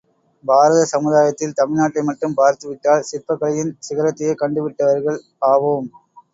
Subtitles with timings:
[0.43, 5.21] பாரத சமுதாயத்தில் தமிழ்நாட்டை மட்டும் பார்த்து விட்டால் சிற்பக் கலையின் சிகரத்தையே கண்டு விட்டவர்கள்
[5.51, 5.89] ஆவோம்.